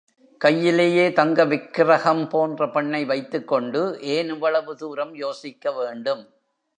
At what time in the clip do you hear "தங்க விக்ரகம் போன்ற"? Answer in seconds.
1.11-2.67